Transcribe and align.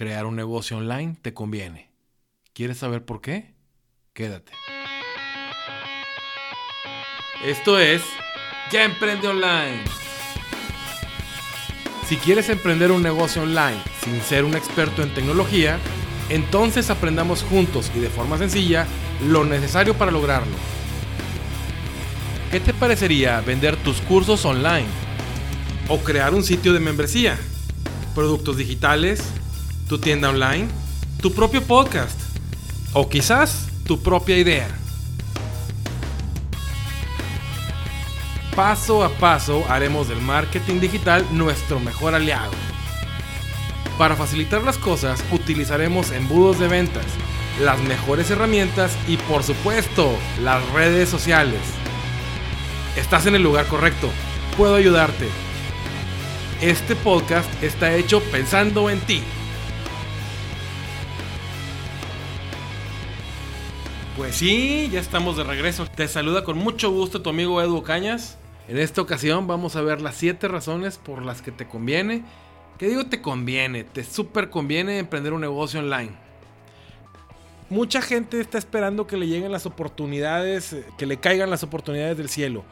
crear 0.00 0.24
un 0.24 0.34
negocio 0.34 0.78
online 0.78 1.14
te 1.20 1.34
conviene. 1.34 1.90
¿Quieres 2.54 2.78
saber 2.78 3.04
por 3.04 3.20
qué? 3.20 3.52
Quédate. 4.14 4.50
Esto 7.44 7.78
es 7.78 8.00
Ya 8.72 8.84
Emprende 8.84 9.28
Online. 9.28 9.84
Si 12.06 12.16
quieres 12.16 12.48
emprender 12.48 12.90
un 12.92 13.02
negocio 13.02 13.42
online 13.42 13.76
sin 14.02 14.22
ser 14.22 14.46
un 14.46 14.54
experto 14.54 15.02
en 15.02 15.12
tecnología, 15.12 15.78
entonces 16.30 16.88
aprendamos 16.88 17.42
juntos 17.42 17.92
y 17.94 18.00
de 18.00 18.08
forma 18.08 18.38
sencilla 18.38 18.86
lo 19.28 19.44
necesario 19.44 19.92
para 19.98 20.10
lograrlo. 20.10 20.56
¿Qué 22.50 22.58
te 22.58 22.72
parecería 22.72 23.42
vender 23.42 23.76
tus 23.76 24.00
cursos 24.00 24.46
online? 24.46 24.88
¿O 25.88 25.98
crear 25.98 26.32
un 26.32 26.42
sitio 26.42 26.72
de 26.72 26.80
membresía? 26.80 27.38
¿Productos 28.14 28.56
digitales? 28.56 29.39
¿Tu 29.90 29.98
tienda 29.98 30.28
online? 30.28 30.68
¿Tu 31.20 31.34
propio 31.34 31.64
podcast? 31.64 32.16
¿O 32.92 33.08
quizás 33.08 33.66
tu 33.84 34.00
propia 34.00 34.38
idea? 34.38 34.68
Paso 38.54 39.02
a 39.02 39.08
paso 39.08 39.64
haremos 39.68 40.08
del 40.08 40.20
marketing 40.20 40.78
digital 40.78 41.26
nuestro 41.32 41.80
mejor 41.80 42.14
aliado. 42.14 42.52
Para 43.98 44.14
facilitar 44.14 44.62
las 44.62 44.78
cosas 44.78 45.24
utilizaremos 45.32 46.12
embudos 46.12 46.60
de 46.60 46.68
ventas, 46.68 47.06
las 47.60 47.80
mejores 47.80 48.30
herramientas 48.30 48.96
y 49.08 49.16
por 49.16 49.42
supuesto 49.42 50.16
las 50.40 50.64
redes 50.70 51.08
sociales. 51.08 51.62
Estás 52.94 53.26
en 53.26 53.34
el 53.34 53.42
lugar 53.42 53.66
correcto. 53.66 54.08
Puedo 54.56 54.76
ayudarte. 54.76 55.26
Este 56.60 56.94
podcast 56.94 57.50
está 57.60 57.92
hecho 57.96 58.22
pensando 58.30 58.88
en 58.88 59.00
ti. 59.00 59.20
Pues 64.20 64.36
sí, 64.36 64.90
ya 64.92 65.00
estamos 65.00 65.38
de 65.38 65.44
regreso. 65.44 65.86
Te 65.86 66.06
saluda 66.06 66.44
con 66.44 66.58
mucho 66.58 66.90
gusto 66.90 67.22
tu 67.22 67.30
amigo 67.30 67.62
Edu 67.62 67.82
Cañas. 67.82 68.36
En 68.68 68.76
esta 68.76 69.00
ocasión 69.00 69.46
vamos 69.46 69.76
a 69.76 69.80
ver 69.80 70.02
las 70.02 70.14
7 70.16 70.46
razones 70.46 70.98
por 70.98 71.24
las 71.24 71.40
que 71.40 71.52
te 71.52 71.66
conviene. 71.66 72.22
¿Qué 72.76 72.88
digo 72.88 73.06
te 73.06 73.22
conviene? 73.22 73.82
Te 73.82 74.04
súper 74.04 74.50
conviene 74.50 74.98
emprender 74.98 75.32
un 75.32 75.40
negocio 75.40 75.80
online. 75.80 76.10
Mucha 77.70 78.02
gente 78.02 78.38
está 78.42 78.58
esperando 78.58 79.06
que 79.06 79.16
le 79.16 79.26
lleguen 79.26 79.52
las 79.52 79.64
oportunidades, 79.64 80.74
eh, 80.74 80.84
que 80.98 81.06
le 81.06 81.16
caigan 81.16 81.48
las 81.48 81.62
oportunidades 81.62 82.18
del 82.18 82.28
cielo. 82.28 82.62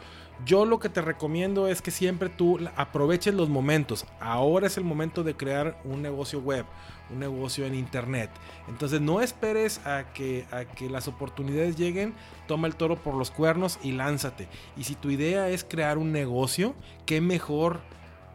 Yo 0.45 0.65
lo 0.65 0.79
que 0.79 0.89
te 0.89 1.03
recomiendo 1.03 1.67
es 1.67 1.83
que 1.83 1.91
siempre 1.91 2.29
tú 2.29 2.59
aproveches 2.77 3.35
los 3.35 3.49
momentos. 3.49 4.07
Ahora 4.21 4.69
es 4.69 4.77
el 4.77 4.85
momento 4.85 5.25
de 5.25 5.35
crear 5.35 5.81
un 5.85 6.01
negocio 6.01 6.41
web, 6.41 6.65
un 7.11 7.19
negocio 7.19 7.67
en 7.67 7.75
internet. 7.75 8.31
Entonces 8.69 9.01
no 9.01 9.21
esperes 9.21 9.85
a 9.85 10.13
que, 10.15 10.47
a 10.53 10.65
que 10.65 10.89
las 10.89 11.09
oportunidades 11.09 11.77
lleguen, 11.77 12.15
toma 12.47 12.69
el 12.69 12.77
toro 12.77 12.97
por 12.97 13.15
los 13.15 13.33
cuernos 13.33 13.81
y 13.83 13.93
lánzate. 13.93 14.49
Y 14.77 14.85
si 14.85 14.95
tu 14.95 15.11
idea 15.11 15.49
es 15.49 15.65
crear 15.65 15.99
un 15.99 16.13
negocio, 16.13 16.75
qué 17.05 17.21
mejor 17.21 17.81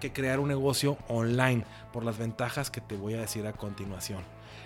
que 0.02 0.12
crear 0.12 0.42
un 0.42 0.50
negocio 0.50 0.98
online 1.08 1.64
por 1.94 2.04
las 2.04 2.18
ventajas 2.18 2.70
que 2.70 2.82
te 2.82 2.98
voy 2.98 3.14
a 3.14 3.22
decir 3.22 3.48
a 3.48 3.54
continuación. 3.54 4.20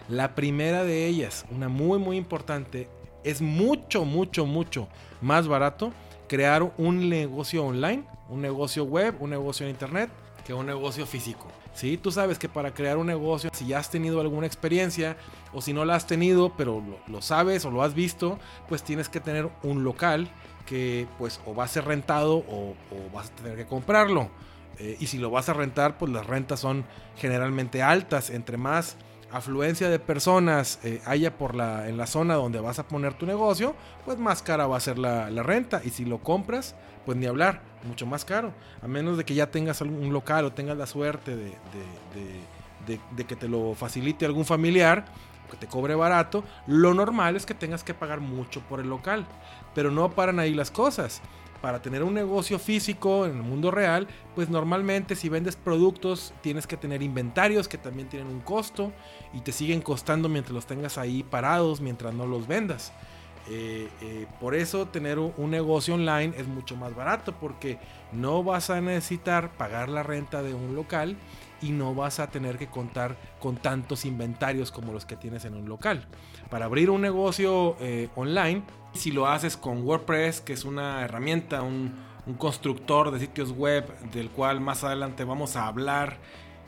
La 0.09 0.33
primera 0.33 0.83
de 0.83 1.05
ellas, 1.05 1.45
una 1.51 1.69
muy 1.69 1.99
muy 1.99 2.17
importante, 2.17 2.89
es 3.23 3.41
mucho, 3.41 4.05
mucho, 4.05 4.47
mucho 4.47 4.87
más 5.21 5.47
barato 5.47 5.91
crear 6.27 6.73
un 6.77 7.09
negocio 7.09 7.63
online, 7.63 8.03
un 8.29 8.41
negocio 8.41 8.83
web, 8.83 9.15
un 9.19 9.29
negocio 9.29 9.65
en 9.65 9.71
internet, 9.71 10.09
que 10.45 10.53
un 10.53 10.65
negocio 10.65 11.05
físico. 11.05 11.47
Si 11.73 11.97
tú 11.97 12.11
sabes 12.11 12.39
que 12.39 12.49
para 12.49 12.73
crear 12.73 12.97
un 12.97 13.05
negocio, 13.05 13.51
si 13.53 13.67
ya 13.67 13.79
has 13.79 13.91
tenido 13.91 14.19
alguna 14.19 14.47
experiencia 14.47 15.15
o 15.53 15.61
si 15.61 15.73
no 15.73 15.85
la 15.85 15.95
has 15.95 16.07
tenido, 16.07 16.53
pero 16.57 16.81
lo, 17.07 17.21
sabes 17.21 17.65
o 17.65 17.71
lo 17.71 17.83
has 17.83 17.93
visto, 17.93 18.39
pues 18.67 18.81
tienes 18.81 19.09
que 19.09 19.19
tener 19.19 19.49
un 19.61 19.83
local 19.83 20.27
que 20.65 21.07
pues 21.17 21.39
o 21.45 21.53
va 21.53 21.65
a 21.65 21.67
ser 21.67 21.85
rentado 21.85 22.37
o, 22.37 22.75
vas 23.13 23.27
a 23.27 23.35
tener 23.35 23.57
que 23.57 23.65
comprarlo. 23.67 24.29
Eh, 24.79 24.97
y 24.99 25.07
si 25.07 25.17
lo 25.17 25.29
vas 25.29 25.49
a 25.49 25.53
rentar, 25.53 25.97
pues 25.97 26.11
las 26.11 26.25
rentas 26.25 26.59
son 26.59 26.85
generalmente 27.15 27.83
altas. 27.83 28.29
Entre 28.29 28.57
más 28.57 28.95
afluencia 29.31 29.89
de 29.89 29.99
personas 29.99 30.79
eh, 30.83 31.01
haya 31.05 31.37
por 31.37 31.55
la, 31.55 31.87
en 31.89 31.97
la 31.97 32.07
zona 32.07 32.35
donde 32.35 32.59
vas 32.59 32.79
a 32.79 32.87
poner 32.87 33.13
tu 33.13 33.25
negocio, 33.25 33.75
pues 34.05 34.17
más 34.17 34.41
cara 34.41 34.67
va 34.67 34.77
a 34.77 34.79
ser 34.79 34.97
la, 34.97 35.29
renta. 35.43 35.81
Y 35.83 35.89
si 35.89 36.05
lo 36.05 36.19
compras, 36.19 36.75
pues 37.05 37.17
ni 37.17 37.25
hablar, 37.25 37.61
mucho 37.83 38.05
más 38.05 38.25
caro. 38.25 38.53
A 38.81 38.87
menos 38.87 39.17
de 39.17 39.25
que 39.25 39.33
ya 39.33 39.51
tengas 39.51 39.81
un 39.81 40.13
local 40.13 40.45
o 40.45 40.53
tengas 40.53 40.77
la 40.77 40.87
suerte 40.87 41.35
de, 41.35 41.53
de 43.15 43.23
que 43.25 43.35
te 43.35 43.47
lo 43.47 43.75
facilite 43.75 44.25
algún 44.25 44.45
familiar, 44.45 45.05
que 45.49 45.57
te 45.57 45.67
cobre 45.67 45.95
barato, 45.95 46.43
lo 46.67 46.93
normal 46.93 47.35
es 47.35 47.45
que 47.45 47.53
tengas 47.53 47.83
que 47.83 47.93
pagar 47.93 48.19
mucho 48.19 48.61
por 48.61 48.79
el 48.79 48.89
local. 48.89 49.25
Pero 49.73 49.91
no 49.91 50.09
paran 50.11 50.39
ahí 50.39 50.53
las 50.53 50.71
cosas 50.71 51.21
para 51.61 51.81
tener 51.81 52.03
un 52.03 52.13
negocio 52.13 52.59
físico 52.59 53.25
en 53.25 53.37
el 53.37 53.43
mundo 53.43 53.71
real, 53.71 54.07
pues 54.35 54.49
normalmente 54.49 55.15
si 55.15 55.29
vendes 55.29 55.55
productos 55.55 56.33
tienes 56.41 56.67
que 56.67 56.77
tener 56.77 57.01
inventarios 57.01 57.67
que 57.67 57.77
también 57.77 58.09
tienen 58.09 58.27
un 58.27 58.41
costo 58.41 58.91
y 59.33 59.41
te 59.41 59.51
siguen 59.51 59.81
costando 59.81 60.29
mientras 60.29 60.53
los 60.53 60.65
tengas 60.65 60.97
ahí 60.97 61.23
parados, 61.23 61.81
mientras 61.81 62.13
no 62.13 62.25
los 62.25 62.47
vendas. 62.47 62.93
Eh, 63.49 63.87
eh, 64.01 64.27
por 64.41 64.55
eso 64.55 64.87
tener 64.87 65.19
un 65.19 65.49
negocio 65.49 65.93
online 65.93 66.33
es 66.37 66.47
mucho 66.47 66.75
más 66.75 66.93
barato 66.93 67.33
porque 67.39 67.79
no 68.11 68.43
vas 68.43 68.69
a 68.69 68.81
necesitar 68.81 69.51
pagar 69.55 69.87
la 69.87 70.03
renta 70.03 70.43
de 70.43 70.53
un 70.53 70.75
local 70.75 71.15
y 71.61 71.71
no 71.71 71.95
vas 71.95 72.19
a 72.19 72.27
tener 72.27 72.57
que 72.57 72.67
contar 72.67 73.15
con 73.39 73.55
tantos 73.55 74.03
inventarios 74.05 74.71
como 74.71 74.91
los 74.91 75.05
que 75.05 75.15
tienes 75.15 75.45
en 75.45 75.55
un 75.55 75.67
local. 75.69 76.07
Para 76.49 76.65
abrir 76.65 76.89
un 76.89 77.01
negocio 77.01 77.77
eh, 77.79 78.09
online, 78.15 78.63
si 78.97 79.11
lo 79.11 79.27
haces 79.27 79.55
con 79.55 79.83
WordPress, 79.83 80.41
que 80.41 80.53
es 80.53 80.65
una 80.65 81.03
herramienta, 81.03 81.61
un, 81.61 82.05
constructor 82.37 83.11
de 83.11 83.21
sitios 83.21 83.51
web 83.51 83.97
del 84.11 84.29
cual 84.29 84.59
más 84.59 84.83
adelante 84.83 85.23
vamos 85.23 85.55
a 85.55 85.65
hablar, 85.65 86.17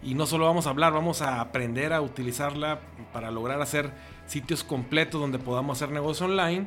y 0.01 0.15
no 0.15 0.25
solo 0.25 0.45
vamos 0.45 0.67
a 0.67 0.69
hablar, 0.69 0.93
vamos 0.93 1.21
a 1.21 1.41
aprender 1.41 1.91
a 1.91 1.99
utilizarla 1.99 2.79
para 3.11 3.29
lograr 3.29 3.61
hacer 3.61 3.91
sitios 4.25 4.63
completos 4.63 5.19
donde 5.19 5.37
podamos 5.37 5.77
hacer 5.77 5.93
negocio 5.93 6.27
online, 6.27 6.65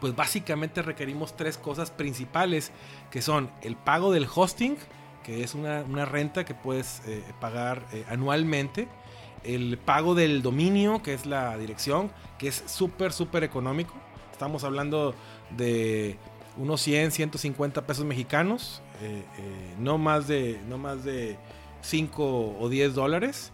pues 0.00 0.16
básicamente 0.16 0.80
requerimos 0.80 1.36
tres 1.36 1.58
cosas 1.58 1.90
principales, 1.90 2.72
que 3.10 3.20
son 3.20 3.50
el 3.60 3.76
pago 3.76 4.10
del 4.10 4.26
hosting, 4.34 4.78
que 5.22 5.42
es 5.44 5.54
una, 5.54 5.82
renta 6.06 6.46
que 6.46 6.54
puedes 6.54 7.02
eh, 7.06 7.22
pagar 7.40 7.84
eh, 7.92 8.06
anualmente. 8.08 8.88
El 9.44 9.76
pago 9.76 10.14
del 10.14 10.40
dominio, 10.40 11.02
que 11.02 11.12
es 11.12 11.26
la 11.26 11.56
dirección, 11.58 12.10
que 12.38 12.48
es 12.48 12.64
súper, 12.66 13.12
súper 13.12 13.44
económico. 13.44 13.92
Estamos 14.38 14.62
hablando 14.62 15.16
de 15.56 16.16
unos 16.56 16.80
100, 16.82 17.10
150 17.10 17.84
pesos 17.88 18.04
mexicanos, 18.04 18.82
eh, 19.02 19.24
no, 19.80 19.98
más 19.98 20.28
de, 20.28 20.60
no 20.68 20.78
más 20.78 21.02
de 21.02 21.36
5 21.80 22.56
o 22.56 22.68
10 22.68 22.94
dólares. 22.94 23.50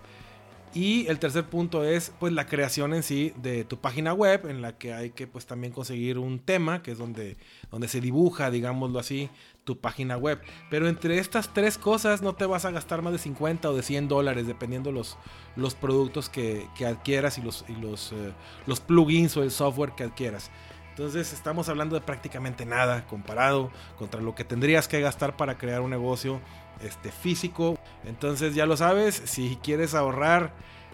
Y 0.74 1.06
el 1.06 1.20
tercer 1.20 1.44
punto 1.44 1.84
es 1.84 2.12
pues 2.18 2.32
la 2.32 2.46
creación 2.46 2.94
en 2.94 3.04
sí 3.04 3.32
de 3.36 3.64
tu 3.64 3.78
página 3.78 4.12
web 4.12 4.46
en 4.46 4.60
la 4.60 4.76
que 4.76 4.92
hay 4.92 5.10
que 5.10 5.28
pues 5.28 5.46
también 5.46 5.72
conseguir 5.72 6.18
un 6.18 6.40
tema 6.40 6.82
que 6.82 6.90
es 6.90 6.98
donde, 6.98 7.36
donde 7.70 7.86
se 7.86 8.00
dibuja, 8.00 8.50
digámoslo 8.50 8.98
así, 8.98 9.30
tu 9.62 9.78
página 9.78 10.16
web. 10.16 10.40
Pero 10.70 10.88
entre 10.88 11.18
estas 11.18 11.54
tres 11.54 11.78
cosas 11.78 12.22
no 12.22 12.34
te 12.34 12.44
vas 12.44 12.64
a 12.64 12.72
gastar 12.72 13.02
más 13.02 13.12
de 13.12 13.20
50 13.20 13.70
o 13.70 13.76
de 13.76 13.82
100 13.82 14.08
dólares 14.08 14.48
dependiendo 14.48 14.90
los, 14.90 15.16
los 15.54 15.76
productos 15.76 16.28
que, 16.28 16.66
adquieras 16.84 17.38
y, 17.38 17.42
los, 17.42 17.64
y 17.68 17.80
los, 17.80 18.12
eh, 18.12 18.32
los 18.66 18.80
plugins 18.80 19.36
o 19.36 19.44
el 19.44 19.52
software 19.52 19.92
que 19.96 20.02
adquieras. 20.02 20.50
Entonces 20.94 21.32
estamos 21.32 21.68
hablando 21.68 21.96
de 21.96 22.00
prácticamente 22.00 22.64
nada 22.64 23.04
comparado 23.08 23.72
contra 23.98 24.20
lo 24.20 24.36
que 24.36 24.44
tendrías 24.44 24.86
que 24.86 25.00
gastar 25.00 25.36
para 25.36 25.58
crear 25.58 25.80
un 25.80 25.90
negocio 25.90 26.40
este, 26.84 27.10
físico. 27.10 27.76
Entonces 28.04 28.54
ya 28.54 28.64
lo 28.64 28.76
sabes, 28.76 29.20
si 29.24 29.58
quieres 29.60 29.96
ahorrar, 29.96 30.52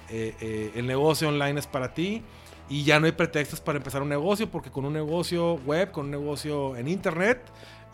eh, 0.08 0.34
eh, 0.40 0.72
el 0.74 0.86
negocio 0.86 1.28
online 1.28 1.60
es 1.60 1.66
para 1.66 1.92
ti. 1.92 2.22
Y 2.70 2.84
ya 2.84 2.98
no 2.98 3.04
hay 3.04 3.12
pretextos 3.12 3.60
para 3.60 3.76
empezar 3.76 4.00
un 4.00 4.08
negocio, 4.08 4.50
porque 4.50 4.70
con 4.70 4.86
un 4.86 4.94
negocio 4.94 5.56
web, 5.66 5.90
con 5.90 6.06
un 6.06 6.12
negocio 6.12 6.76
en 6.76 6.88
internet, 6.88 7.42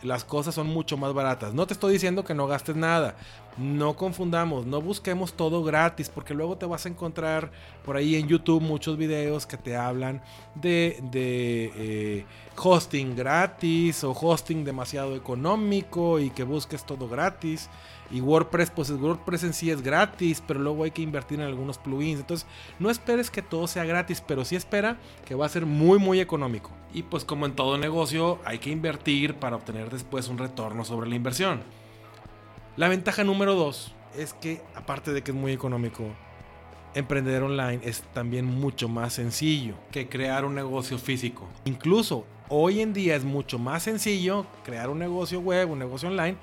las 0.03 0.25
cosas 0.25 0.55
son 0.55 0.69
mucho 0.69 0.97
más 0.97 1.13
baratas. 1.13 1.55
No 1.55 1.67
te 1.67 1.73
estoy 1.73 1.95
diciendo 1.95 2.25
que 2.25 2.35
no 2.35 2.47
gastes 2.47 2.77
nada. 2.77 3.17
No 3.59 3.97
confundamos, 3.97 4.67
no 4.67 4.83
busquemos 4.83 5.33
todo 5.33 5.65
gratis, 5.65 6.11
porque 6.11 6.35
luego 6.35 6.59
te 6.59 6.67
vas 6.67 6.85
a 6.85 6.91
encontrar 6.91 7.51
por 7.87 7.97
ahí 7.97 8.17
en 8.17 8.29
YouTube 8.29 8.61
muchos 8.61 8.99
videos 8.99 9.47
que 9.47 9.57
te 9.57 9.75
hablan 9.75 10.21
de, 10.55 10.99
eh, 11.13 12.27
hosting 12.55 13.17
gratis 13.17 14.05
o 14.05 14.13
hosting 14.13 14.63
demasiado 14.63 15.17
económico 15.17 16.21
y 16.21 16.29
que 16.29 16.43
busques 16.43 16.85
todo 16.85 17.09
gratis. 17.09 17.71
Y 18.11 18.21
WordPress, 18.21 18.71
pues 18.71 18.91
WordPress 18.91 19.45
en 19.45 19.55
sí 19.55 19.71
es 19.71 19.81
gratis, 19.81 20.43
pero 20.47 20.61
luego 20.61 20.85
hay 20.85 20.91
que 20.91 21.03
invertir 21.03 21.41
en 21.41 21.47
algunos 21.47 21.79
plugins. 21.79 22.21
Entonces, 22.21 22.47
no 22.79 22.91
esperes 22.91 23.31
que 23.31 23.41
todo 23.41 23.67
sea 23.67 23.85
gratis, 23.85 24.23
pero 24.25 24.45
sí 24.45 24.55
espera 24.55 24.99
que 25.25 25.35
va 25.35 25.47
a 25.47 25.49
ser 25.49 25.65
muy, 25.65 25.99
muy 25.99 26.21
económico. 26.21 26.71
Y 26.93 27.05
pues 27.05 27.25
como 27.25 27.47
en 27.47 27.57
todo 27.57 27.79
negocio, 27.79 28.39
hay 28.45 28.59
que 28.59 28.71
invertir 28.71 29.35
para 29.35 29.57
obtener 29.57 29.91
después 29.91 30.29
un 30.29 30.37
retorno 30.39 30.85
sobre 30.85 31.09
la 31.09 31.17
inversión. 31.17 31.63
La 32.77 32.89
ventaja 32.89 33.25
número 33.25 33.55
dos 33.55 33.95
es 34.19 34.35
que, 34.35 34.61
aparte 34.75 35.15
de 35.15 35.23
que 35.23 35.31
es 35.31 35.37
muy 35.37 35.53
económico, 35.53 36.05
emprender 36.95 37.43
online 37.43 37.81
es 37.83 38.03
también 38.13 38.45
mucho 38.45 38.87
más 38.87 39.15
sencillo 39.15 39.77
que 39.91 40.11
crear 40.11 40.45
un 40.45 40.55
negocio 40.55 40.99
físico. 40.99 41.49
Incluso 41.65 42.27
hoy 42.51 42.83
en 42.83 42.93
día 42.93 43.17
es 43.17 43.25
mucho 43.25 43.59
más 43.59 43.85
sencillo 43.85 44.45
crear 44.63 44.91
un 44.91 44.99
negocio 44.99 45.41
web, 45.41 45.71
un 45.71 45.79
negocio 45.79 46.11
online 46.11 46.37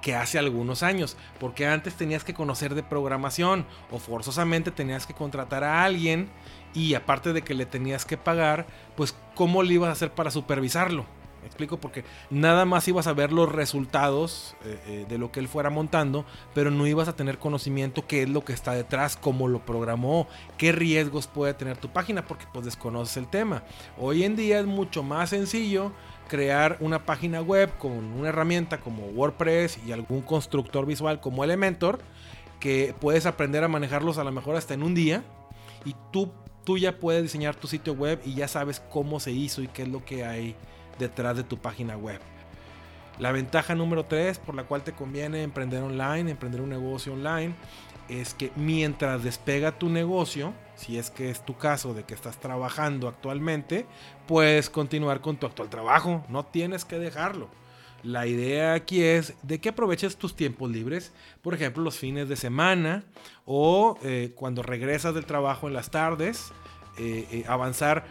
que 0.00 0.14
hace 0.14 0.38
algunos 0.38 0.84
años, 0.84 1.16
porque 1.40 1.66
antes 1.66 1.94
tenías 1.94 2.22
que 2.22 2.34
conocer 2.34 2.76
de 2.76 2.84
programación 2.84 3.66
o 3.90 3.98
forzosamente 3.98 4.70
tenías 4.70 5.08
que 5.08 5.14
contratar 5.14 5.64
a 5.64 5.82
alguien 5.82 6.30
y 6.72 6.94
aparte 6.94 7.32
de 7.32 7.42
que 7.42 7.52
le 7.52 7.66
tenías 7.66 8.04
que 8.04 8.16
pagar, 8.16 8.64
pues 8.96 9.16
cómo 9.34 9.64
le 9.64 9.74
ibas 9.74 9.88
a 9.88 9.92
hacer 9.94 10.12
para 10.12 10.30
supervisarlo. 10.30 11.04
Me 11.40 11.46
explico 11.46 11.78
porque 11.78 12.04
nada 12.28 12.64
más 12.64 12.86
ibas 12.88 13.06
a 13.06 13.12
ver 13.12 13.32
los 13.32 13.50
resultados 13.50 14.54
eh, 14.64 14.78
eh, 14.86 15.06
de 15.08 15.18
lo 15.18 15.32
que 15.32 15.40
él 15.40 15.48
fuera 15.48 15.70
montando, 15.70 16.24
pero 16.54 16.70
no 16.70 16.86
ibas 16.86 17.08
a 17.08 17.16
tener 17.16 17.38
conocimiento 17.38 18.06
qué 18.06 18.22
es 18.22 18.28
lo 18.28 18.44
que 18.44 18.52
está 18.52 18.72
detrás, 18.72 19.16
cómo 19.16 19.48
lo 19.48 19.64
programó, 19.64 20.26
qué 20.58 20.72
riesgos 20.72 21.26
puede 21.26 21.54
tener 21.54 21.78
tu 21.78 21.88
página, 21.88 22.24
porque 22.26 22.46
pues 22.52 22.64
desconoces 22.64 23.16
el 23.16 23.28
tema. 23.28 23.62
Hoy 23.98 24.24
en 24.24 24.36
día 24.36 24.60
es 24.60 24.66
mucho 24.66 25.02
más 25.02 25.30
sencillo 25.30 25.92
crear 26.28 26.76
una 26.80 27.04
página 27.04 27.40
web 27.40 27.76
con 27.78 27.92
una 27.92 28.28
herramienta 28.28 28.78
como 28.78 29.06
WordPress 29.06 29.80
y 29.84 29.92
algún 29.92 30.22
constructor 30.22 30.86
visual 30.86 31.20
como 31.20 31.42
Elementor, 31.42 32.00
que 32.60 32.94
puedes 33.00 33.26
aprender 33.26 33.64
a 33.64 33.68
manejarlos 33.68 34.18
a 34.18 34.24
lo 34.24 34.30
mejor 34.30 34.54
hasta 34.54 34.74
en 34.74 34.82
un 34.82 34.94
día 34.94 35.24
y 35.84 35.96
tú, 36.12 36.30
tú 36.64 36.78
ya 36.78 36.98
puedes 36.98 37.22
diseñar 37.22 37.56
tu 37.56 37.66
sitio 37.66 37.94
web 37.94 38.20
y 38.24 38.34
ya 38.34 38.46
sabes 38.46 38.80
cómo 38.90 39.18
se 39.18 39.32
hizo 39.32 39.62
y 39.62 39.68
qué 39.68 39.82
es 39.82 39.88
lo 39.88 40.04
que 40.04 40.24
hay 40.24 40.54
detrás 41.00 41.36
de 41.36 41.42
tu 41.42 41.58
página 41.58 41.96
web. 41.96 42.20
La 43.18 43.32
ventaja 43.32 43.74
número 43.74 44.04
3 44.04 44.38
por 44.38 44.54
la 44.54 44.64
cual 44.64 44.84
te 44.84 44.92
conviene 44.92 45.42
emprender 45.42 45.82
online, 45.82 46.30
emprender 46.30 46.60
un 46.60 46.70
negocio 46.70 47.12
online, 47.12 47.54
es 48.08 48.34
que 48.34 48.50
mientras 48.56 49.22
despega 49.22 49.78
tu 49.78 49.88
negocio, 49.88 50.54
si 50.74 50.98
es 50.98 51.10
que 51.10 51.30
es 51.30 51.44
tu 51.44 51.56
caso 51.56 51.94
de 51.94 52.04
que 52.04 52.14
estás 52.14 52.38
trabajando 52.38 53.08
actualmente, 53.08 53.86
puedes 54.26 54.70
continuar 54.70 55.20
con 55.20 55.36
tu 55.36 55.46
actual 55.46 55.68
trabajo, 55.68 56.24
no 56.28 56.46
tienes 56.46 56.84
que 56.84 56.98
dejarlo. 56.98 57.48
La 58.02 58.26
idea 58.26 58.72
aquí 58.72 59.02
es 59.02 59.34
de 59.42 59.60
que 59.60 59.68
aproveches 59.68 60.16
tus 60.16 60.34
tiempos 60.34 60.70
libres, 60.70 61.12
por 61.42 61.52
ejemplo 61.52 61.82
los 61.82 61.98
fines 61.98 62.28
de 62.28 62.36
semana 62.36 63.04
o 63.44 63.98
eh, 64.02 64.32
cuando 64.34 64.62
regresas 64.62 65.14
del 65.14 65.26
trabajo 65.26 65.68
en 65.68 65.74
las 65.74 65.90
tardes, 65.90 66.52
eh, 66.98 67.26
eh, 67.30 67.44
avanzar 67.46 68.04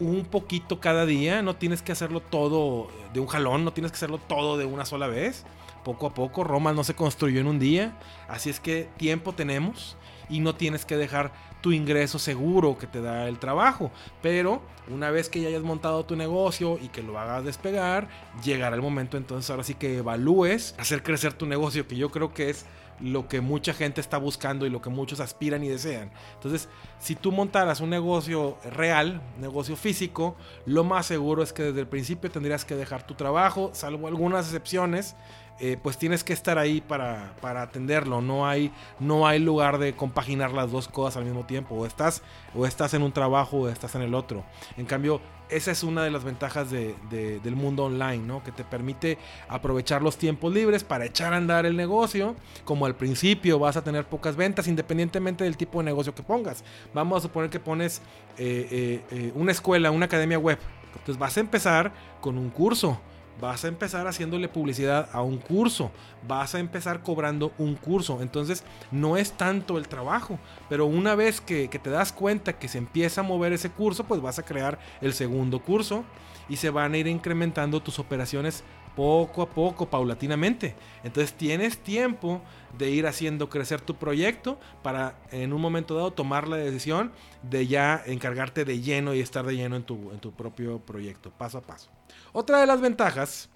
un 0.00 0.24
poquito 0.24 0.80
cada 0.80 1.06
día, 1.06 1.42
no 1.42 1.56
tienes 1.56 1.82
que 1.82 1.92
hacerlo 1.92 2.20
todo 2.20 2.88
de 3.12 3.20
un 3.20 3.26
jalón, 3.26 3.64
no 3.64 3.72
tienes 3.72 3.92
que 3.92 3.96
hacerlo 3.96 4.18
todo 4.18 4.56
de 4.56 4.64
una 4.64 4.84
sola 4.84 5.06
vez. 5.06 5.44
Poco 5.84 6.06
a 6.06 6.14
poco, 6.14 6.44
Roma 6.44 6.72
no 6.72 6.84
se 6.84 6.94
construyó 6.94 7.40
en 7.40 7.46
un 7.46 7.58
día, 7.58 7.98
así 8.28 8.50
es 8.50 8.60
que 8.60 8.88
tiempo 8.96 9.32
tenemos 9.32 9.96
y 10.28 10.40
no 10.40 10.54
tienes 10.54 10.84
que 10.84 10.96
dejar 10.96 11.32
tu 11.60 11.72
ingreso 11.72 12.18
seguro 12.18 12.78
que 12.78 12.86
te 12.86 13.00
da 13.00 13.28
el 13.28 13.38
trabajo. 13.38 13.90
Pero 14.22 14.62
una 14.88 15.10
vez 15.10 15.28
que 15.28 15.40
ya 15.40 15.48
hayas 15.48 15.62
montado 15.62 16.04
tu 16.04 16.16
negocio 16.16 16.78
y 16.80 16.88
que 16.88 17.02
lo 17.02 17.18
hagas 17.18 17.44
despegar, 17.44 18.08
llegará 18.44 18.76
el 18.76 18.82
momento 18.82 19.16
entonces 19.16 19.50
ahora 19.50 19.64
sí 19.64 19.74
que 19.74 19.98
evalúes 19.98 20.74
hacer 20.78 21.02
crecer 21.02 21.32
tu 21.32 21.46
negocio, 21.46 21.88
que 21.88 21.96
yo 21.96 22.10
creo 22.10 22.32
que 22.32 22.50
es 22.50 22.66
lo 23.00 23.28
que 23.28 23.40
mucha 23.40 23.72
gente 23.72 24.00
está 24.00 24.18
buscando 24.18 24.66
y 24.66 24.70
lo 24.70 24.82
que 24.82 24.90
muchos 24.90 25.20
aspiran 25.20 25.62
y 25.62 25.68
desean. 25.68 26.10
Entonces, 26.34 26.68
si 26.98 27.14
tú 27.14 27.32
montaras 27.32 27.80
un 27.80 27.90
negocio 27.90 28.56
real, 28.70 29.20
negocio 29.40 29.76
físico, 29.76 30.36
lo 30.66 30.84
más 30.84 31.06
seguro 31.06 31.42
es 31.42 31.52
que 31.52 31.64
desde 31.64 31.80
el 31.80 31.86
principio 31.86 32.30
tendrías 32.30 32.64
que 32.64 32.74
dejar 32.74 33.06
tu 33.06 33.14
trabajo, 33.14 33.70
salvo 33.72 34.08
algunas 34.08 34.46
excepciones. 34.46 35.16
Eh, 35.60 35.76
pues 35.82 35.98
tienes 35.98 36.22
que 36.22 36.32
estar 36.32 36.56
ahí 36.56 36.80
para, 36.80 37.34
para, 37.40 37.62
atenderlo. 37.62 38.20
No 38.20 38.46
hay, 38.46 38.72
no 39.00 39.26
hay 39.26 39.40
lugar 39.40 39.78
de 39.78 39.96
compaginar 39.96 40.52
las 40.52 40.70
dos 40.70 40.86
cosas 40.86 41.16
al 41.16 41.24
mismo 41.24 41.46
tiempo. 41.46 41.74
O 41.74 41.84
estás, 41.84 42.22
o 42.54 42.64
estás 42.64 42.94
en 42.94 43.02
un 43.02 43.10
trabajo 43.10 43.56
o 43.56 43.68
estás 43.68 43.96
en 43.96 44.02
el 44.02 44.14
otro. 44.14 44.44
En 44.76 44.86
cambio, 44.86 45.20
esa 45.50 45.70
es 45.70 45.82
una 45.82 46.02
de 46.02 46.10
las 46.10 46.24
ventajas 46.24 46.70
del 46.70 47.56
mundo 47.56 47.84
online, 47.84 48.18
¿no? 48.18 48.42
Que 48.42 48.52
te 48.52 48.64
permite 48.64 49.18
aprovechar 49.48 50.02
los 50.02 50.16
tiempos 50.16 50.52
libres 50.52 50.84
para 50.84 51.04
echar 51.04 51.32
a 51.32 51.36
andar 51.36 51.66
el 51.66 51.76
negocio. 51.76 52.36
Como 52.64 52.86
al 52.86 52.96
principio 52.96 53.58
vas 53.58 53.76
a 53.76 53.82
tener 53.82 54.04
pocas 54.04 54.36
ventas, 54.36 54.68
independientemente 54.68 55.44
del 55.44 55.56
tipo 55.56 55.78
de 55.78 55.84
negocio 55.84 56.14
que 56.14 56.22
pongas. 56.22 56.64
Vamos 56.94 57.18
a 57.18 57.20
suponer 57.22 57.50
que 57.50 57.60
pones 57.60 58.00
eh, 58.36 58.68
eh, 58.70 59.04
eh, 59.10 59.32
una 59.34 59.52
escuela, 59.52 59.90
una 59.90 60.06
academia 60.06 60.38
web. 60.38 60.58
Entonces 60.92 61.18
vas 61.18 61.36
a 61.36 61.40
empezar 61.40 61.92
con 62.20 62.38
un 62.38 62.50
curso 62.50 63.00
vas 63.40 63.64
a 63.64 63.68
empezar 63.68 64.06
haciéndole 64.06 64.48
publicidad 64.48 65.08
a 65.12 65.22
un 65.22 65.38
curso, 65.38 65.90
vas 66.26 66.54
a 66.54 66.58
empezar 66.58 67.02
cobrando 67.02 67.52
un 67.58 67.74
curso. 67.74 68.20
Entonces 68.20 68.64
no 68.90 69.16
es 69.16 69.32
tanto 69.32 69.78
el 69.78 69.88
trabajo, 69.88 70.38
pero 70.68 70.86
una 70.86 71.14
vez 71.14 71.40
que, 71.40 71.68
te 71.68 71.90
das 71.90 72.12
cuenta 72.12 72.58
que 72.58 72.68
se 72.68 72.78
empieza 72.78 73.20
a 73.20 73.24
mover 73.24 73.52
ese 73.52 73.70
curso, 73.70 74.04
pues 74.04 74.20
vas 74.20 74.38
a 74.38 74.44
crear 74.44 74.78
el 75.00 75.12
segundo 75.12 75.60
curso 75.60 76.04
y 76.48 76.56
se 76.56 76.70
van 76.70 76.94
a 76.94 76.98
ir 76.98 77.06
incrementando 77.06 77.80
tus 77.80 77.98
operaciones 77.98 78.64
poco 78.96 79.42
a 79.42 79.48
poco, 79.48 79.88
paulatinamente. 79.88 80.74
Entonces 81.04 81.32
tienes 81.32 81.78
tiempo 81.78 82.42
de 82.76 82.90
ir 82.90 83.06
haciendo 83.06 83.48
crecer 83.48 83.80
tu 83.80 83.94
proyecto 83.94 84.58
para 84.82 85.20
en 85.30 85.52
un 85.52 85.60
momento 85.60 85.94
dado 85.94 86.12
tomar 86.12 86.48
la 86.48 86.56
decisión 86.56 87.12
de 87.42 87.68
ya 87.68 88.02
encargarte 88.06 88.64
de 88.64 88.80
lleno 88.80 89.14
y 89.14 89.20
estar 89.20 89.46
de 89.46 89.54
lleno 89.54 89.76
en 89.76 89.84
tu, 89.84 90.10
en 90.10 90.18
tu 90.18 90.32
propio 90.32 90.80
proyecto, 90.80 91.30
paso 91.30 91.58
a 91.58 91.60
paso. 91.60 91.97
Otra 92.32 92.60
de 92.60 92.66
las 92.66 92.80
ventajas 92.80 93.50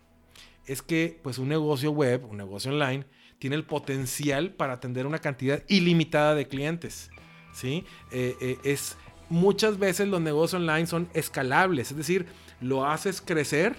es 0.67 0.83
que 0.83 1.19
pues 1.23 1.39
un 1.39 1.49
negocio 1.49 1.91
web, 1.91 2.25
un 2.29 2.37
negocio 2.37 2.73
online, 2.73 3.05
tiene 3.39 3.57
el 3.57 3.65
potencial 3.65 4.53
para 4.53 4.75
atender 4.75 5.07
una 5.07 5.19
cantidad 5.19 5.63
ilimitada 5.69 6.35
de 6.35 6.47
clientes. 6.47 7.11
¿sí? 7.53 7.85
Eh, 8.13 8.37
eh, 8.41 8.59
es, 8.65 8.97
muchas 9.29 9.79
veces 9.79 10.09
los 10.09 10.21
negocios 10.21 10.61
online 10.61 10.87
son 10.87 11.09
escalables, 11.15 11.91
es 11.91 11.97
decir, 11.97 12.27
lo 12.61 12.87
haces 12.87 13.21
crecer 13.21 13.75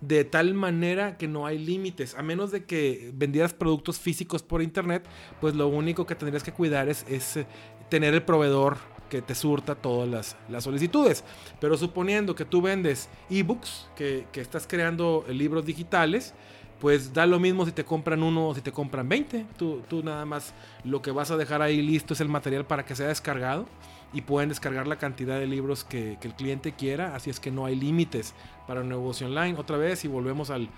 de 0.00 0.24
tal 0.24 0.54
manera 0.54 1.16
que 1.16 1.26
no 1.26 1.46
hay 1.46 1.58
límites. 1.58 2.14
A 2.14 2.22
menos 2.22 2.50
de 2.50 2.64
que 2.64 3.10
vendieras 3.14 3.54
productos 3.54 3.98
físicos 3.98 4.42
por 4.42 4.62
internet, 4.62 5.06
pues 5.40 5.54
lo 5.54 5.68
único 5.68 6.06
que 6.06 6.14
tendrías 6.14 6.42
que 6.42 6.52
cuidar 6.52 6.88
es, 6.88 7.04
eh, 7.08 7.46
tener 7.88 8.14
el 8.14 8.22
proveedor 8.22 8.78
que 9.08 9.22
te 9.22 9.34
surta 9.34 9.74
todas 9.74 10.36
las, 10.48 10.64
solicitudes. 10.64 11.24
Pero 11.60 11.76
suponiendo 11.76 12.34
que 12.34 12.44
tú 12.44 12.62
vendes 12.62 13.08
ebooks, 13.30 13.88
que, 13.96 14.26
que 14.32 14.40
estás 14.40 14.66
creando 14.66 15.24
libros 15.28 15.64
digitales, 15.64 16.34
pues 16.80 17.14
da 17.14 17.26
lo 17.26 17.40
mismo 17.40 17.64
si 17.64 17.72
te 17.72 17.84
compran 17.84 18.22
uno 18.22 18.48
o 18.48 18.54
si 18.54 18.60
te 18.60 18.72
compran 18.72 19.08
20. 19.08 19.46
Tú, 19.56 19.82
tú 19.88 20.02
nada 20.02 20.24
más 20.24 20.54
lo 20.84 21.00
que 21.02 21.10
vas 21.10 21.30
a 21.30 21.36
dejar 21.36 21.62
ahí 21.62 21.80
listo 21.80 22.14
es 22.14 22.20
el 22.20 22.28
material 22.28 22.66
para 22.66 22.84
que 22.84 22.94
sea 22.94 23.08
descargado 23.08 23.66
y 24.12 24.22
pueden 24.22 24.48
descargar 24.48 24.86
la 24.86 24.96
cantidad 24.96 25.38
de 25.38 25.46
libros 25.46 25.84
que, 25.84 26.18
el 26.22 26.34
cliente 26.34 26.72
quiera, 26.72 27.14
así 27.14 27.30
es 27.30 27.40
que 27.40 27.50
no 27.50 27.66
hay 27.66 27.76
límites 27.76 28.34
para 28.66 28.80
un 28.80 28.88
negocio 28.88 29.26
online. 29.26 29.58
Otra 29.58 29.76
vez, 29.76 30.00
si 30.00 30.08
volvemos 30.08 30.50
al, 30.50 30.68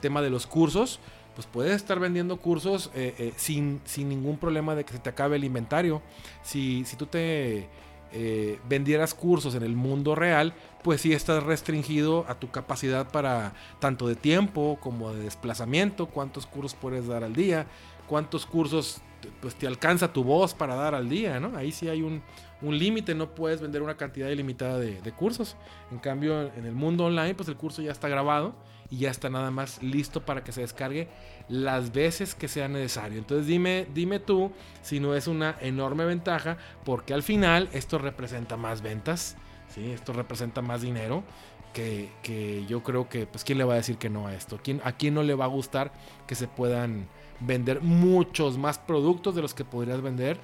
tema 0.00 0.22
de 0.22 0.30
los 0.30 0.46
cursos, 0.46 1.00
pues 1.34 1.46
puedes 1.46 1.76
estar 1.76 2.00
vendiendo 2.00 2.38
cursos 2.38 2.90
eh, 2.94 3.14
eh, 3.18 3.32
sin, 3.36 3.80
sin, 3.84 4.08
ningún 4.08 4.38
problema 4.38 4.74
de 4.74 4.84
que 4.84 4.92
se 4.94 4.98
te 4.98 5.10
acabe 5.10 5.36
el 5.36 5.44
inventario. 5.44 6.00
Si, 6.42 6.84
si 6.86 6.96
tú 6.96 7.06
te 7.06 7.68
eh, 8.12 8.60
vendieras 8.68 9.14
cursos 9.14 9.54
en 9.54 9.62
el 9.62 9.76
mundo 9.76 10.14
real, 10.14 10.54
pues 10.82 11.00
sí 11.00 11.12
estás 11.12 11.42
restringido 11.42 12.24
a 12.28 12.34
tu 12.36 12.50
capacidad 12.50 13.10
para 13.10 13.54
tanto 13.80 14.06
de 14.06 14.14
tiempo 14.14 14.78
como 14.80 15.12
de 15.12 15.22
desplazamiento, 15.22 16.06
cuántos 16.06 16.46
cursos 16.46 16.74
puedes 16.74 17.06
dar 17.06 17.24
al 17.24 17.34
día, 17.34 17.66
cuántos 18.06 18.46
cursos 18.46 19.00
pues 19.40 19.54
te 19.54 19.66
alcanza 19.66 20.12
tu 20.12 20.22
voz 20.22 20.54
para 20.54 20.74
dar 20.74 20.94
al 20.94 21.08
día, 21.08 21.40
¿no? 21.40 21.56
Ahí 21.56 21.72
sí 21.72 21.88
hay 21.88 22.02
un, 22.02 22.22
límite, 22.62 23.14
no 23.14 23.34
puedes 23.34 23.60
vender 23.60 23.82
una 23.82 23.96
cantidad 23.96 24.28
ilimitada 24.28 24.78
de, 24.78 25.12
cursos. 25.12 25.56
En 25.90 25.98
cambio, 25.98 26.52
en 26.54 26.64
el 26.64 26.74
mundo 26.74 27.04
online, 27.04 27.34
pues 27.34 27.48
el 27.48 27.56
curso 27.56 27.82
ya 27.82 27.92
está 27.92 28.08
grabado 28.08 28.54
y 28.90 28.98
ya 28.98 29.10
está 29.10 29.30
nada 29.30 29.50
más 29.50 29.82
listo 29.82 30.24
para 30.24 30.44
que 30.44 30.52
se 30.52 30.60
descargue 30.60 31.08
las 31.48 31.92
veces 31.92 32.34
que 32.34 32.48
sea 32.48 32.68
necesario. 32.68 33.18
Entonces 33.18 33.46
dime, 33.46 33.86
dime 33.94 34.20
tú 34.20 34.52
si 34.82 35.00
no 35.00 35.14
es 35.14 35.26
una 35.26 35.56
enorme 35.60 36.04
ventaja, 36.04 36.58
porque 36.84 37.14
al 37.14 37.22
final 37.22 37.68
esto 37.72 37.98
representa 37.98 38.56
más 38.56 38.82
ventas, 38.82 39.36
¿sí? 39.74 39.90
Esto 39.90 40.12
representa 40.12 40.62
más 40.62 40.82
dinero. 40.82 41.24
Que, 41.72 42.10
que 42.22 42.64
yo 42.64 42.82
creo 42.82 43.06
que, 43.06 43.26
pues, 43.26 43.44
¿quién 43.44 43.58
le 43.58 43.64
va 43.64 43.74
a 43.74 43.76
decir 43.76 43.98
que 43.98 44.08
no 44.08 44.26
a 44.26 44.34
esto? 44.34 44.58
¿Quién, 44.64 44.80
¿A 44.82 44.92
quién 44.92 45.12
no 45.12 45.22
le 45.22 45.34
va 45.34 45.44
a 45.44 45.48
gustar 45.48 45.92
que 46.26 46.34
se 46.34 46.48
puedan 46.48 47.06
vender 47.40 47.82
muchos 47.82 48.56
más 48.56 48.78
productos 48.78 49.34
de 49.34 49.42
los 49.42 49.52
que 49.52 49.66
podrías 49.66 50.00
vender 50.00 50.38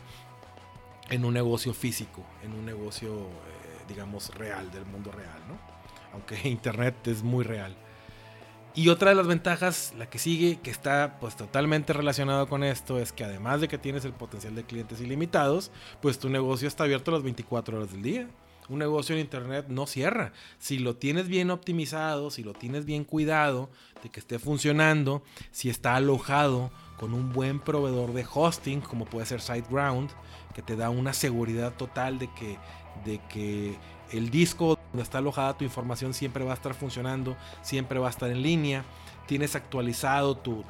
en 1.08 1.24
un 1.24 1.32
negocio 1.32 1.72
físico, 1.72 2.22
en 2.42 2.52
un 2.52 2.66
negocio, 2.66 3.14
eh, 3.14 3.84
digamos, 3.88 4.34
real, 4.34 4.70
del 4.70 4.84
mundo 4.84 5.10
real, 5.10 5.38
¿no? 5.48 5.58
Aunque 6.12 6.36
Internet 6.48 7.06
es 7.08 7.22
muy 7.22 7.44
real. 7.44 7.74
Y 8.74 8.88
otra 8.88 9.10
de 9.10 9.16
las 9.16 9.26
ventajas, 9.26 9.92
la 9.98 10.08
que 10.08 10.18
sigue, 10.18 10.58
que 10.60 10.70
está 10.70 11.18
pues 11.20 11.36
totalmente 11.36 11.92
relacionado 11.92 12.48
con 12.48 12.64
esto, 12.64 12.98
es 12.98 13.12
que 13.12 13.22
además 13.22 13.60
de 13.60 13.68
que 13.68 13.76
tienes 13.76 14.06
el 14.06 14.14
potencial 14.14 14.54
de 14.54 14.64
clientes 14.64 15.00
ilimitados, 15.00 15.70
pues 16.00 16.18
tu 16.18 16.30
negocio 16.30 16.68
está 16.68 16.84
abierto 16.84 17.10
las 17.10 17.22
24 17.22 17.76
horas 17.76 17.92
del 17.92 18.02
día. 18.02 18.28
Un 18.68 18.78
negocio 18.78 19.14
en 19.14 19.20
internet 19.20 19.66
no 19.68 19.86
cierra. 19.86 20.32
Si 20.58 20.78
lo 20.78 20.96
tienes 20.96 21.28
bien 21.28 21.50
optimizado, 21.50 22.30
si 22.30 22.42
lo 22.42 22.54
tienes 22.54 22.84
bien 22.84 23.04
cuidado, 23.04 23.70
de 24.02 24.08
que 24.08 24.20
esté 24.20 24.38
funcionando, 24.38 25.22
si 25.50 25.68
está 25.68 25.96
alojado 25.96 26.70
con 26.98 27.14
un 27.14 27.32
buen 27.32 27.60
proveedor 27.60 28.12
de 28.12 28.26
hosting, 28.32 28.80
como 28.80 29.04
puede 29.04 29.26
ser 29.26 29.40
SiteGround, 29.40 30.10
que 30.54 30.62
te 30.62 30.76
da 30.76 30.90
una 30.90 31.12
seguridad 31.12 31.74
total 31.74 32.18
de 32.18 32.28
que, 32.34 32.58
de 33.04 33.20
que 33.28 33.76
el 34.12 34.30
disco 34.30 34.78
donde 34.90 35.02
está 35.02 35.18
alojada 35.18 35.56
tu 35.56 35.64
información 35.64 36.14
siempre 36.14 36.44
va 36.44 36.52
a 36.52 36.54
estar 36.54 36.74
funcionando, 36.74 37.36
siempre 37.62 37.98
va 37.98 38.08
a 38.08 38.10
estar 38.10 38.30
en 38.30 38.42
línea 38.42 38.84
tienes 39.26 39.56
actualizado 39.56 40.36
tu, 40.36 40.64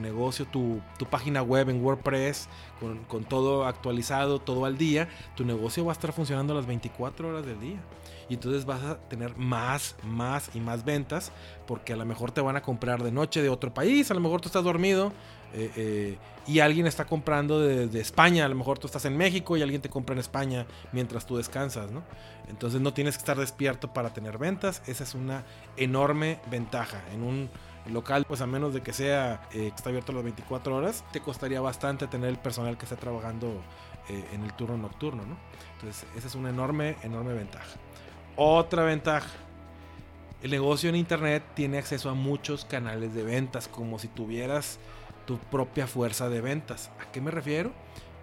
negocio, 0.00 0.46
tu, 0.46 0.80
página 1.10 1.42
web 1.42 1.70
en 1.70 1.84
WordPress, 1.84 2.48
con, 3.08 3.24
todo 3.24 3.66
actualizado, 3.66 4.40
todo 4.40 4.64
al 4.64 4.78
día, 4.78 5.08
tu 5.36 5.44
negocio 5.44 5.84
va 5.84 5.92
a 5.92 5.94
estar 5.94 6.12
funcionando 6.12 6.54
las 6.54 6.66
24 6.66 7.28
horas 7.28 7.46
del 7.46 7.60
día. 7.60 7.78
Y 8.28 8.34
entonces 8.34 8.64
vas 8.64 8.82
a 8.82 8.98
tener 9.08 9.36
más, 9.36 9.96
más 10.02 10.50
y 10.54 10.60
más 10.60 10.84
ventas, 10.84 11.32
porque 11.66 11.92
a 11.92 11.96
lo 11.96 12.04
mejor 12.04 12.32
te 12.32 12.40
van 12.40 12.56
a 12.56 12.62
comprar 12.62 13.02
de 13.02 13.12
noche 13.12 13.42
de 13.42 13.48
otro 13.48 13.72
país, 13.72 14.10
a 14.10 14.14
lo 14.14 14.20
mejor 14.20 14.40
tú 14.40 14.48
estás 14.48 14.64
dormido 14.64 15.12
eh, 15.56 15.70
eh, 15.76 16.18
y 16.48 16.58
alguien 16.58 16.86
está 16.86 17.04
comprando 17.04 17.60
de, 17.60 18.00
España, 18.00 18.44
a 18.44 18.48
lo 18.48 18.56
mejor 18.56 18.78
tú 18.78 18.86
estás 18.86 19.04
en 19.04 19.16
México 19.16 19.56
y 19.56 19.62
alguien 19.62 19.80
te 19.80 19.88
compra 19.88 20.12
en 20.14 20.18
España 20.18 20.66
mientras 20.92 21.26
tú 21.26 21.36
descansas, 21.36 21.90
¿no? 21.90 22.02
Entonces 22.48 22.80
no 22.80 22.92
tienes 22.92 23.14
que 23.14 23.20
estar 23.20 23.38
despierto 23.38 23.92
para 23.92 24.12
tener 24.12 24.36
ventas, 24.36 24.82
esa 24.86 25.04
es 25.04 25.14
una 25.14 25.44
enorme 25.76 26.40
ventaja. 26.50 27.00
En 27.14 27.22
un 27.22 27.48
local, 27.86 28.24
pues 28.26 28.40
a 28.40 28.46
menos 28.46 28.74
de 28.74 28.82
que 28.82 28.92
sea 28.92 29.48
eh, 29.52 29.70
que 29.70 29.76
está 29.76 29.90
abierto 29.90 30.12
las 30.12 30.24
24 30.24 30.74
horas, 30.74 31.04
te 31.12 31.20
costaría 31.20 31.60
bastante 31.60 32.08
tener 32.08 32.30
el 32.30 32.38
personal 32.38 32.76
que 32.76 32.84
está 32.84 32.96
trabajando 32.96 33.62
en 34.06 34.44
el 34.44 34.52
turno 34.52 34.76
nocturno, 34.76 35.24
¿no? 35.24 35.38
Entonces 35.74 36.06
esa 36.14 36.26
es 36.26 36.34
una 36.34 36.50
enorme, 36.50 36.96
enorme 37.02 37.32
ventaja. 37.32 37.70
Otra 38.36 38.82
ventaja. 38.82 39.30
El 40.42 40.50
negocio 40.50 40.88
en 40.88 40.96
internet 40.96 41.44
tiene 41.54 41.78
acceso 41.78 42.10
a 42.10 42.14
muchos 42.14 42.64
canales 42.64 43.14
de 43.14 43.22
ventas, 43.22 43.68
como 43.68 44.00
si 44.00 44.08
tuvieras 44.08 44.80
tu 45.24 45.38
propia 45.38 45.86
fuerza 45.86 46.28
de 46.28 46.40
ventas. 46.40 46.90
¿A 47.00 47.10
qué 47.12 47.20
me 47.20 47.30
refiero? 47.30 47.70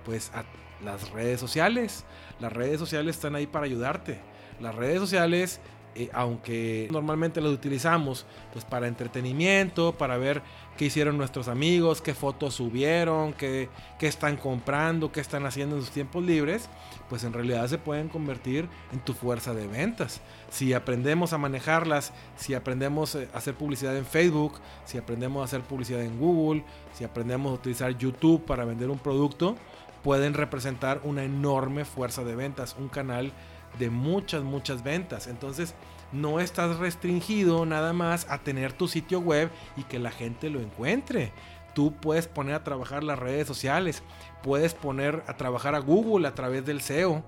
Pues 0.03 0.29
a 0.35 0.43
las 0.83 1.11
redes 1.11 1.39
sociales. 1.39 2.03
Las 2.41 2.51
redes 2.51 2.77
sociales 2.77 3.15
están 3.15 3.35
ahí 3.35 3.47
para 3.47 3.65
ayudarte. 3.65 4.19
Las 4.59 4.75
redes 4.75 4.99
sociales 4.99 5.61
eh, 5.93 6.09
aunque 6.13 6.87
normalmente 6.89 7.41
los 7.41 7.53
utilizamos 7.53 8.25
pues 8.53 8.63
para 8.63 8.87
entretenimiento, 8.87 9.91
para 9.93 10.17
ver 10.17 10.41
qué 10.77 10.85
hicieron 10.85 11.17
nuestros 11.17 11.49
amigos, 11.49 12.01
qué 12.01 12.13
fotos 12.13 12.53
subieron, 12.53 13.33
qué, 13.33 13.67
qué, 13.99 14.07
están 14.07 14.37
comprando, 14.37 15.11
qué 15.11 15.19
están 15.19 15.45
haciendo 15.45 15.75
en 15.75 15.81
sus 15.81 15.91
tiempos 15.91 16.23
libres, 16.23 16.69
pues 17.09 17.25
en 17.25 17.33
realidad 17.33 17.67
se 17.67 17.77
pueden 17.77 18.07
convertir 18.07 18.69
en 18.93 18.99
tu 18.99 19.13
fuerza 19.13 19.53
de 19.53 19.67
ventas. 19.67 20.21
Si 20.49 20.71
aprendemos 20.73 21.33
a 21.33 21.37
manejarlas, 21.37 22.13
si 22.37 22.53
aprendemos 22.53 23.15
a 23.15 23.25
hacer 23.33 23.55
publicidad 23.55 23.97
en 23.97 24.05
Facebook, 24.05 24.53
si 24.85 24.97
aprendemos 24.97 25.41
a 25.41 25.45
hacer 25.45 25.61
publicidad 25.61 26.01
en 26.01 26.17
Google, 26.17 26.63
si 26.93 27.03
aprendemos 27.03 27.51
a 27.51 27.55
utilizar 27.55 27.97
YouTube 27.97 28.45
para 28.45 28.63
vender 28.63 28.89
un 28.89 28.99
producto, 28.99 29.57
pueden 30.03 30.33
representar 30.33 31.01
una 31.03 31.23
enorme 31.23 31.85
fuerza 31.85 32.23
de 32.23 32.35
ventas, 32.35 32.75
un 32.79 32.87
canal 32.87 33.33
de 33.79 33.89
muchas, 33.89 34.43
muchas 34.43 34.83
ventas. 34.83 35.27
Entonces, 35.27 35.75
no 36.11 36.39
estás 36.39 36.77
restringido 36.77 37.65
nada 37.65 37.93
más 37.93 38.27
a 38.29 38.39
tener 38.39 38.73
tu 38.73 38.87
sitio 38.87 39.19
web 39.19 39.49
y 39.77 39.83
que 39.83 39.99
la 39.99 40.11
gente 40.11 40.49
lo 40.49 40.59
encuentre. 40.59 41.31
Tú 41.73 41.93
puedes 41.93 42.27
poner 42.27 42.55
a 42.55 42.63
trabajar 42.63 43.03
las 43.03 43.17
redes 43.17 43.47
sociales, 43.47 44.03
puedes 44.43 44.73
poner 44.73 45.23
a 45.27 45.37
trabajar 45.37 45.73
a 45.73 45.79
Google 45.79 46.27
a 46.27 46.35
través 46.35 46.65
del 46.65 46.81
SEO, 46.81 47.23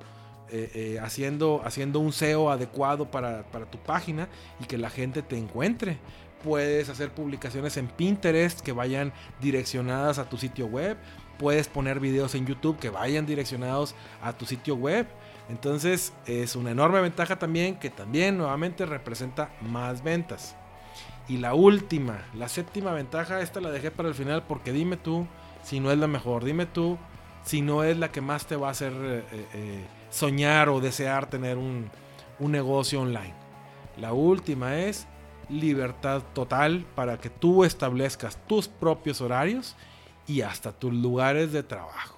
eh, 0.50 0.70
eh, 0.76 1.00
haciendo, 1.02 1.62
haciendo 1.64 2.00
un 2.00 2.12
SEO 2.12 2.52
adecuado 2.52 3.10
para, 3.10 3.44
para 3.44 3.66
tu 3.66 3.78
página 3.78 4.28
y 4.60 4.66
que 4.66 4.78
la 4.78 4.90
gente 4.90 5.22
te 5.22 5.38
encuentre. 5.38 5.98
Puedes 6.44 6.90
hacer 6.90 7.14
publicaciones 7.14 7.78
en 7.78 7.88
Pinterest 7.88 8.60
que 8.60 8.74
vayan 8.74 9.14
direccionadas 9.40 10.20
a 10.20 10.28
tu 10.28 10.38
sitio 10.38 10.66
web. 10.66 10.98
Puedes 11.40 11.70
poner 11.70 12.02
videos 12.02 12.36
en 12.36 12.46
YouTube 12.46 12.78
que 12.80 12.90
vayan 12.90 13.26
direccionados 13.26 13.96
a 14.22 14.34
tu 14.34 14.46
sitio 14.46 14.76
web. 14.76 15.08
Entonces 15.54 16.14
es 16.26 16.56
una 16.56 16.72
enorme 16.72 17.00
ventaja 17.00 17.38
también 17.38 17.76
que 17.76 17.92
también 17.92 18.40
nuevamente 18.40 18.88
representa 18.88 19.52
más 19.62 20.04
ventas. 20.04 20.56
Y 21.28 21.38
la 21.38 21.54
última, 21.54 22.24
la 22.34 22.50
séptima 22.50 22.92
ventaja, 22.92 23.40
esta 23.40 23.62
la 23.62 23.70
dejé 23.70 23.92
para 23.92 24.10
el 24.10 24.16
final 24.16 24.42
porque 24.48 24.74
dime 24.74 24.98
tú 24.98 25.28
si 25.62 25.80
no 25.80 25.92
es 25.92 26.00
la 26.00 26.08
mejor, 26.08 26.44
dime 26.44 26.66
tú 26.66 26.98
si 27.44 27.62
no 27.62 27.84
es 27.84 28.00
la 28.00 28.12
que 28.12 28.20
más 28.20 28.48
te 28.48 28.56
va 28.56 28.70
a 28.70 28.72
hacer 28.72 28.94
eh, 28.96 29.24
eh, 29.54 29.86
soñar 30.10 30.70
o 30.70 30.82
desear 30.82 31.30
tener 31.30 31.60
un, 31.60 31.92
un 32.40 32.52
negocio 32.52 33.02
online. 33.02 33.36
La 33.98 34.12
última 34.12 34.80
es 34.80 35.06
libertad 35.50 36.24
total 36.34 36.84
para 36.96 37.20
que 37.20 37.30
tú 37.30 37.64
establezcas 37.64 38.40
tus 38.48 38.68
propios 38.68 39.22
horarios 39.22 39.76
y 40.26 40.42
hasta 40.42 40.72
tus 40.72 40.92
lugares 40.92 41.52
de 41.52 41.62
trabajo. 41.62 42.18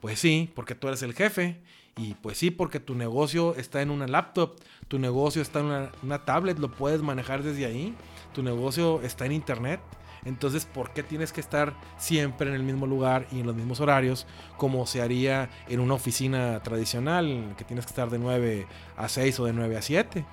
Pues 0.00 0.20
sí, 0.20 0.52
porque 0.54 0.76
tú 0.76 0.86
eres 0.86 1.02
el 1.02 1.14
jefe 1.14 1.60
y 2.00 2.14
pues 2.14 2.38
sí, 2.38 2.50
porque 2.50 2.80
tu 2.80 2.94
negocio 2.94 3.54
está 3.56 3.82
en 3.82 3.90
una 3.90 4.06
laptop, 4.06 4.56
tu 4.88 4.98
negocio 4.98 5.42
está 5.42 5.60
en 5.60 5.90
una, 6.02 6.24
tablet, 6.24 6.58
lo 6.58 6.70
puedes 6.70 7.02
manejar 7.02 7.42
desde 7.42 7.66
ahí, 7.66 7.94
tu 8.32 8.42
negocio 8.42 9.02
está 9.02 9.26
en 9.26 9.32
internet. 9.32 9.80
Entonces, 10.24 10.64
¿por 10.64 10.94
qué 10.94 11.02
tienes 11.02 11.30
que 11.30 11.42
estar 11.42 11.74
siempre 11.98 12.48
en 12.48 12.54
el 12.54 12.62
mismo 12.62 12.86
lugar 12.86 13.26
y 13.30 13.40
en 13.40 13.46
los 13.46 13.54
mismos 13.54 13.80
horarios 13.80 14.26
como 14.56 14.86
se 14.86 15.02
haría 15.02 15.50
en 15.68 15.78
una 15.78 15.92
oficina 15.92 16.62
tradicional, 16.62 17.54
que 17.58 17.64
tienes 17.64 17.84
que 17.84 17.90
estar 17.90 18.08
de 18.08 18.18
9 18.18 18.66
a 18.96 19.08
6 19.08 19.40
o 19.40 19.44
de 19.44 19.52
9 19.52 19.76
a 19.76 19.82
7? 19.82 20.24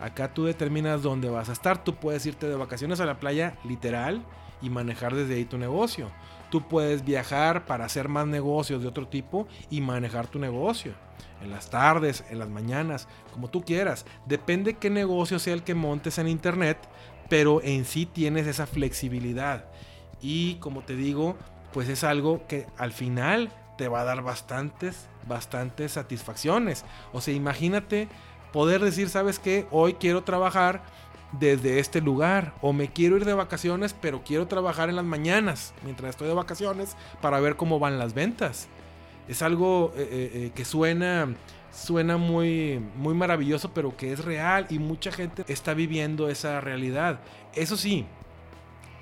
Acá 0.00 0.34
tú 0.34 0.44
determinas 0.44 1.02
dónde 1.02 1.30
vas 1.30 1.48
a 1.48 1.52
estar. 1.52 1.84
Tú 1.84 1.94
puedes 1.94 2.26
irte 2.26 2.48
de 2.48 2.56
vacaciones 2.56 3.00
a 3.00 3.06
la 3.06 3.18
playa 3.18 3.56
literal 3.64 4.22
y 4.60 4.68
manejar 4.68 5.14
desde 5.14 5.36
ahí 5.36 5.46
tu 5.46 5.56
negocio. 5.56 6.10
Tú 6.54 6.62
puedes 6.68 7.04
viajar 7.04 7.66
para 7.66 7.84
hacer 7.84 8.08
más 8.08 8.28
negocios 8.28 8.80
de 8.80 8.86
otro 8.86 9.08
tipo 9.08 9.48
y 9.70 9.80
manejar 9.80 10.28
tu 10.28 10.38
negocio 10.38 10.94
en 11.42 11.50
las 11.50 11.68
tardes, 11.68 12.22
en 12.30 12.38
las 12.38 12.48
mañanas, 12.48 13.08
como 13.32 13.50
tú 13.50 13.64
quieras. 13.64 14.06
Depende 14.24 14.74
qué 14.74 14.88
negocio 14.88 15.40
sea 15.40 15.52
el 15.52 15.64
que 15.64 15.74
montes 15.74 16.16
en 16.18 16.28
internet, 16.28 16.78
pero 17.28 17.60
en 17.60 17.84
sí 17.84 18.06
tienes 18.06 18.46
esa 18.46 18.68
flexibilidad. 18.68 19.64
Y 20.22 20.54
como 20.60 20.82
te 20.82 20.94
digo, 20.94 21.36
pues 21.72 21.88
es 21.88 22.04
algo 22.04 22.46
que 22.46 22.68
al 22.78 22.92
final 22.92 23.50
te 23.76 23.88
va 23.88 24.02
a 24.02 24.04
dar 24.04 24.22
bastantes, 24.22 25.08
bastantes 25.26 25.90
satisfacciones. 25.90 26.84
O 27.12 27.20
sea, 27.20 27.34
imagínate 27.34 28.06
poder 28.52 28.80
decir, 28.80 29.08
¿sabes 29.08 29.40
qué? 29.40 29.66
Hoy 29.72 29.94
quiero 29.94 30.22
trabajar 30.22 30.84
desde 31.38 31.78
este 31.78 32.00
lugar. 32.00 32.54
O 32.60 32.72
me 32.72 32.88
quiero 32.88 33.16
ir 33.16 33.24
de 33.24 33.34
vacaciones, 33.34 33.94
pero 34.00 34.22
quiero 34.24 34.46
trabajar 34.46 34.88
en 34.88 34.96
las 34.96 35.04
mañanas 35.04 35.74
mientras 35.82 36.10
estoy 36.10 36.28
de 36.28 36.34
vacaciones 36.34 36.96
para 37.20 37.40
ver 37.40 37.56
cómo 37.56 37.78
van 37.78 37.98
las 37.98 38.14
ventas. 38.14 38.68
Es 39.28 39.42
algo 39.42 39.92
eh, 39.96 40.08
eh, 40.10 40.30
eh, 40.34 40.52
que 40.54 40.64
suena 40.64 41.34
suena 41.72 42.18
muy 42.18 42.80
muy 42.94 43.14
maravilloso 43.14 43.74
pero 43.74 43.96
que 43.96 44.12
es 44.12 44.24
real 44.24 44.68
y 44.70 44.78
mucha 44.78 45.10
gente 45.10 45.44
está 45.48 45.74
viviendo 45.74 46.28
esa 46.28 46.60
realidad. 46.60 47.20
Eso 47.54 47.76
sí 47.76 48.06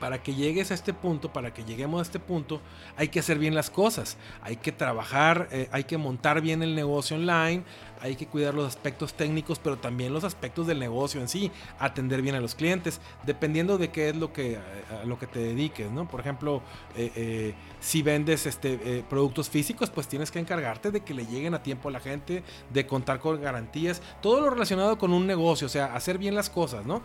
para 0.02 0.20
que 0.20 0.34
llegues 0.34 0.72
a 0.72 0.74
este 0.74 0.92
punto, 0.92 1.32
para 1.32 1.54
que 1.54 1.62
lleguemos 1.62 2.00
a 2.00 2.02
este 2.02 2.18
punto, 2.18 2.60
hay 2.96 3.06
que 3.06 3.20
hacer 3.20 3.38
bien 3.38 3.54
las 3.54 3.70
cosas, 3.70 4.16
hay 4.42 4.56
que 4.56 4.72
trabajar, 4.72 5.48
hay 5.70 5.84
que 5.84 5.96
montar 5.96 6.40
bien 6.40 6.60
el 6.64 6.74
negocio 6.74 7.14
online, 7.14 7.62
hay 8.02 8.16
que 8.16 8.26
cuidar 8.26 8.52
los 8.52 8.66
aspectos 8.66 9.14
técnicos, 9.14 9.60
pero 9.60 9.78
también 9.78 10.12
los 10.12 10.24
aspectos 10.24 10.66
del 10.66 10.80
negocio 10.80 11.20
en 11.20 11.28
sí, 11.28 11.52
atender 11.78 12.20
bien 12.20 12.34
a 12.34 12.40
los 12.40 12.56
clientes, 12.56 13.00
dependiendo 13.24 13.78
de 13.78 13.90
qué 13.90 14.08
es 14.08 14.16
lo 14.16 14.32
que, 14.32 14.58
a 14.58 15.04
lo 15.04 15.18
que 15.20 15.28
te 15.28 15.38
dediques, 15.38 15.88
¿no? 15.90 16.08
Por 16.08 16.18
ejemplo, 16.18 16.62
eh, 16.96 17.12
eh, 17.14 17.54
si 17.78 18.02
vendes 18.02 18.46
este, 18.46 18.80
eh, 18.84 19.04
productos 19.08 19.48
físicos, 19.48 19.88
pues 19.90 20.08
tienes 20.08 20.32
que 20.32 20.40
encargarte 20.40 20.90
de 20.90 21.02
que 21.02 21.14
le 21.14 21.26
lleguen 21.26 21.54
a 21.54 21.62
tiempo 21.62 21.88
a 21.88 21.92
la 21.92 22.00
gente, 22.00 22.42
de 22.70 22.86
contar 22.86 23.20
con 23.20 23.40
garantías, 23.40 24.02
todo 24.20 24.40
lo 24.40 24.50
relacionado 24.50 24.98
con 24.98 25.12
un 25.12 25.24
negocio, 25.24 25.68
o 25.68 25.70
sea, 25.70 25.94
hacer 25.94 26.18
bien 26.18 26.34
las 26.34 26.50
cosas, 26.50 26.84
¿no? 26.84 27.02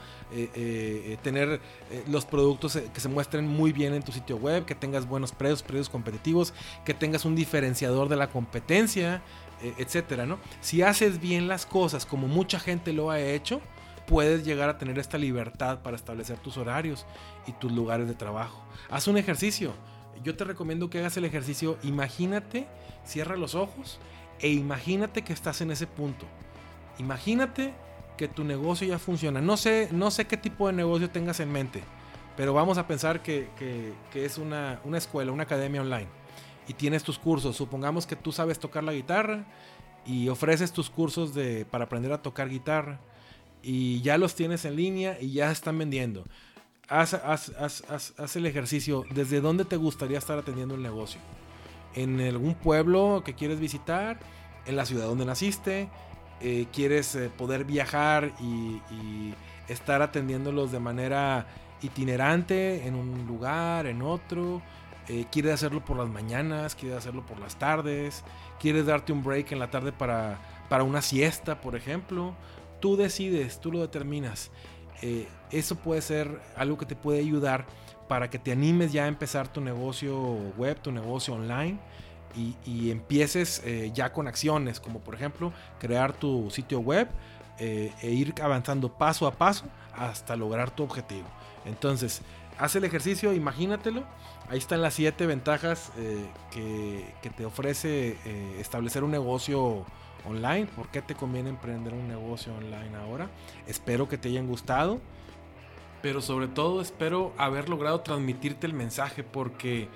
tener 1.21 1.59
los 2.07 2.25
productos 2.25 2.79
que 2.93 2.99
se 2.99 3.09
muestren 3.09 3.47
muy 3.47 3.71
bien 3.71 3.93
en 3.93 4.03
tu 4.03 4.11
sitio 4.11 4.37
web, 4.37 4.65
que 4.65 4.75
tengas 4.75 5.07
buenos 5.07 5.31
precios, 5.31 5.63
precios 5.63 5.89
competitivos, 5.89 6.53
que 6.85 6.93
tengas 6.93 7.25
un 7.25 7.35
diferenciador 7.35 8.09
de 8.09 8.15
la 8.15 8.29
competencia, 8.29 9.21
e, 9.61 9.73
etcétera, 9.77 10.25
¿no? 10.25 10.39
Si 10.61 10.81
haces 10.81 11.19
bien 11.19 11.47
las 11.47 11.65
cosas 11.65 12.05
como 12.05 12.27
mucha 12.27 12.59
gente 12.59 12.93
lo 12.93 13.09
ha 13.09 13.19
hecho, 13.19 13.61
puedes 14.07 14.45
llegar 14.45 14.69
a 14.69 14.77
tener 14.77 14.97
esta 14.99 15.17
libertad 15.17 15.79
para 15.81 15.95
establecer 15.95 16.37
tus 16.39 16.57
horarios 16.57 17.05
y 17.45 17.51
tus 17.51 17.71
lugares 17.71 18.07
de 18.07 18.15
trabajo. 18.15 18.63
Haz 18.89 19.07
un 19.07 19.17
ejercicio. 19.17 19.73
Yo 20.23 20.35
te 20.35 20.45
recomiendo 20.45 20.89
que 20.89 20.99
hagas 20.99 21.17
el 21.17 21.25
ejercicio. 21.25 21.77
Imagínate, 21.83 22.67
cierra 23.05 23.35
los 23.35 23.53
ojos 23.53 23.99
e 24.39 24.49
imagínate 24.49 25.23
que 25.23 25.33
estás 25.33 25.61
en 25.61 25.71
ese 25.71 25.87
punto. 25.87 26.25
Imagínate 26.99 27.73
que 28.17 28.27
tu 28.27 28.43
negocio 28.43 28.87
ya 28.87 28.97
funciona. 28.99 29.41
No 29.41 29.57
sé, 29.57 29.89
no 29.91 30.09
sé 30.09 30.25
qué 30.25 30.37
tipo 30.37 30.67
de 30.67 30.73
negocio 30.73 31.09
tengas 31.09 31.39
en 31.39 31.51
mente, 31.51 31.83
pero 32.37 32.53
vamos 32.53 32.77
a 32.77 32.85
pensar 32.85 33.23
que, 33.23 33.49
es 34.13 34.37
una, 34.37 34.79
una 34.85 34.99
escuela, 34.99 35.31
una 35.31 35.43
academia 35.43 35.81
online 35.81 36.07
y 36.67 36.73
tienes 36.73 37.03
tus 37.03 37.17
cursos. 37.17 37.55
Supongamos 37.55 38.05
que 38.05 38.15
tú 38.15 38.31
sabes 38.31 38.59
tocar 38.59 38.83
la 38.83 38.93
guitarra 38.93 39.45
y 40.05 40.29
ofreces 40.29 40.71
tus 40.71 40.91
cursos 40.91 41.33
de, 41.33 41.65
para 41.65 41.85
aprender 41.85 42.13
a 42.13 42.21
tocar 42.21 42.47
guitarra 42.47 42.99
y 43.63 44.01
ya 44.01 44.19
los 44.19 44.35
tienes 44.35 44.65
en 44.65 44.75
línea 44.75 45.17
y 45.19 45.33
ya 45.33 45.51
están 45.51 45.79
vendiendo. 45.79 46.25
Haz, 46.87 47.15
haz, 47.15 47.51
haz, 47.59 47.83
haz, 48.17 48.35
el 48.35 48.45
ejercicio. 48.45 49.03
¿Desde 49.09 49.41
dónde 49.41 49.65
te 49.65 49.75
gustaría 49.75 50.19
estar 50.19 50.37
atendiendo 50.37 50.75
el 50.75 50.83
negocio? 50.83 51.19
¿En 51.95 52.21
algún 52.21 52.53
pueblo 52.53 53.23
que 53.25 53.33
quieres 53.33 53.59
visitar? 53.59 54.19
¿En 54.67 54.75
la 54.75 54.85
ciudad 54.85 55.07
donde 55.07 55.25
naciste? 55.25 55.89
Eh, 56.39 56.67
¿Quieres 56.71 57.15
eh, 57.15 57.31
poder 57.35 57.65
viajar 57.65 58.31
y, 58.39 58.79
y 58.93 59.33
estar 59.67 60.03
atendiéndolos 60.03 60.71
de 60.71 60.79
manera 60.79 61.47
itinerante 61.81 62.87
en 62.87 62.95
un 62.95 63.25
lugar, 63.27 63.85
en 63.85 64.01
otro? 64.01 64.61
Eh, 65.09 65.25
quieres 65.31 65.53
hacerlo 65.53 65.85
por 65.85 65.97
las 65.97 66.09
mañanas, 66.09 66.75
quieres 66.75 66.97
hacerlo 66.97 67.25
por 67.25 67.39
las 67.39 67.55
tardes, 67.57 68.25
quieres 68.59 68.85
darte 68.85 69.13
un 69.13 69.23
break 69.23 69.53
en 69.53 69.59
la 69.59 69.71
tarde 69.71 69.93
para, 69.93 70.37
para 70.67 70.83
una 70.83 71.01
siesta, 71.01 71.61
por 71.61 71.75
ejemplo. 71.75 72.35
Tú 72.81 72.97
decides, 72.97 73.61
tú 73.61 73.71
lo 73.71 73.79
determinas. 73.79 74.51
Eh, 75.01 75.27
eso 75.49 75.77
puede 75.77 76.01
ser 76.01 76.41
algo 76.57 76.77
que 76.77 76.85
te 76.85 76.95
puede 76.95 77.19
ayudar 77.19 77.65
para 78.09 78.29
que 78.29 78.37
te 78.37 78.51
animes 78.51 78.91
ya 78.91 79.05
a 79.05 79.07
empezar 79.07 79.47
tu 79.47 79.61
negocio 79.61 80.17
web, 80.57 80.77
tu 80.81 80.91
negocio 80.91 81.35
online 81.35 81.77
y, 82.65 82.91
empieces 82.91 83.63
eh, 83.65 83.91
ya 83.93 84.11
con 84.11 84.27
acciones, 84.27 84.79
como 84.79 84.99
por 84.99 85.15
ejemplo 85.15 85.53
crear 85.79 86.13
tu 86.13 86.51
sitio 86.51 86.79
web 86.79 87.07
e 87.59 87.91
ir 88.03 88.35
avanzando 88.43 88.95
paso 88.95 89.25
a 89.25 89.31
paso 89.31 89.65
hasta 89.97 90.35
lograr 90.35 90.71
tu 90.71 90.83
objetivo. 90.83 91.27
Entonces, 91.65 92.21
haz 92.57 92.75
el 92.75 92.83
ejercicio, 92.83 93.33
imagínatelo. 93.33 94.03
Ahí 94.49 94.57
están 94.57 94.81
las 94.81 94.93
siete 94.93 95.25
ventajas 95.25 95.91
eh, 95.97 96.25
que, 96.51 97.29
te 97.35 97.45
ofrece 97.45 98.17
eh, 98.25 98.57
establecer 98.59 99.03
un 99.03 99.11
negocio 99.11 99.85
online. 100.25 100.67
¿Por 100.67 100.89
qué 100.89 101.01
te 101.01 101.15
conviene 101.15 101.49
emprender 101.49 101.93
un 101.93 102.07
negocio 102.07 102.53
online 102.55 102.95
ahora? 102.97 103.29
Espero 103.67 104.07
que 104.07 104.17
te 104.17 104.29
hayan 104.29 104.47
gustado. 104.47 105.01
Pero 106.01 106.21
sobre 106.21 106.47
todo 106.47 106.79
espero 106.79 107.33
haber 107.37 107.69
logrado 107.69 108.01
transmitirte 108.01 108.67
el 108.67 108.73
mensaje 108.73 109.23
porque 109.23 109.89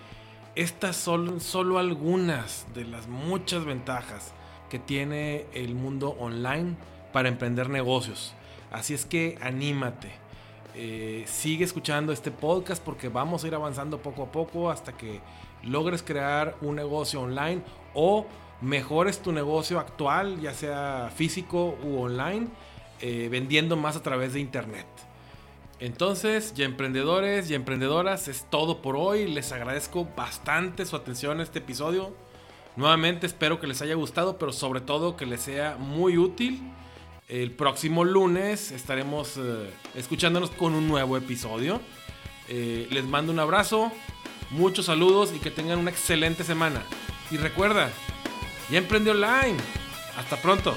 estas 0.55 0.97
son 0.97 1.39
solo 1.39 1.77
algunas 1.77 2.65
de 2.73 2.85
las 2.85 3.07
muchas 3.07 3.63
ventajas 3.63 4.33
que 4.69 4.79
tiene 4.79 5.45
el 5.53 5.75
mundo 5.75 6.15
online 6.19 6.75
para 7.13 7.29
emprender 7.29 7.69
negocios. 7.69 8.33
Así 8.71 8.93
es 8.93 9.05
que 9.05 9.37
anímate 9.41 10.21
eh, 10.73 11.25
sigue 11.27 11.65
escuchando 11.65 12.13
este 12.13 12.31
podcast 12.31 12.81
porque 12.81 13.09
vamos 13.09 13.43
a 13.43 13.47
ir 13.47 13.55
avanzando 13.55 14.01
poco 14.01 14.23
a 14.23 14.31
poco 14.31 14.71
hasta 14.71 14.95
que 14.95 15.19
logres 15.63 16.01
crear 16.01 16.55
un 16.61 16.77
negocio 16.77 17.21
online 17.21 17.61
o 17.93 18.25
mejores 18.61 19.19
tu 19.19 19.33
negocio 19.33 19.79
actual, 19.79 20.39
ya 20.39 20.53
sea 20.53 21.11
físico 21.13 21.77
u 21.83 21.99
online, 21.99 22.47
eh, 23.01 23.27
vendiendo 23.29 23.75
más 23.75 23.97
a 23.97 24.03
través 24.03 24.33
de 24.33 24.39
internet. 24.39 24.87
Entonces, 25.79 26.53
ya 26.53 26.65
emprendedores 26.65 27.49
y 27.49 27.55
emprendedoras, 27.55 28.27
es 28.27 28.45
todo 28.49 28.81
por 28.81 28.95
hoy. 28.95 29.27
Les 29.27 29.51
agradezco 29.51 30.07
bastante 30.15 30.85
su 30.85 30.95
atención 30.95 31.39
a 31.39 31.43
este 31.43 31.59
episodio. 31.59 32.13
Nuevamente 32.75 33.25
espero 33.25 33.59
que 33.59 33.67
les 33.67 33.81
haya 33.81 33.95
gustado, 33.95 34.37
pero 34.37 34.53
sobre 34.53 34.79
todo 34.79 35.17
que 35.17 35.25
les 35.25 35.41
sea 35.41 35.75
muy 35.77 36.17
útil. 36.19 36.61
El 37.31 37.51
próximo 37.51 38.03
lunes 38.03 38.71
estaremos 38.71 39.37
eh, 39.37 39.69
escuchándonos 39.95 40.49
con 40.49 40.75
un 40.75 40.89
nuevo 40.89 41.15
episodio. 41.15 41.79
Eh, 42.49 42.89
les 42.91 43.05
mando 43.05 43.31
un 43.31 43.39
abrazo, 43.39 43.89
muchos 44.49 44.87
saludos 44.87 45.31
y 45.33 45.39
que 45.39 45.49
tengan 45.49 45.79
una 45.79 45.91
excelente 45.91 46.43
semana. 46.43 46.83
Y 47.31 47.37
recuerda, 47.37 47.89
ya 48.69 48.79
emprende 48.79 49.11
online. 49.11 49.55
Hasta 50.17 50.35
pronto. 50.41 50.75